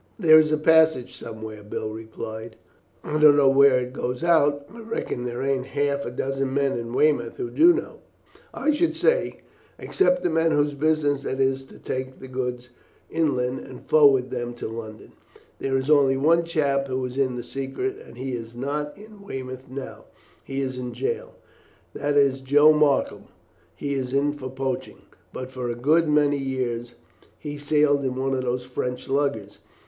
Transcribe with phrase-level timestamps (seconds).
[0.17, 2.55] "There is a passage somewhere," Bill replied.
[3.03, 4.65] "I don't know where it goes out.
[4.73, 7.99] I reckon there ain't half a dozen men in Weymouth who do know.
[8.51, 9.41] I should say,
[9.77, 12.69] except the men whose business it is to take the goods
[13.11, 15.11] inland and forward them to London,
[15.59, 19.21] there is only one chap who is in the secret; and he is not in
[19.21, 20.05] Weymouth now
[20.43, 21.35] he is in jail.
[21.93, 23.25] That is Joe Markham.
[23.75, 25.03] He is in for poaching.
[25.31, 26.95] But for a good many years
[27.37, 29.59] he sailed in one of those French luggers.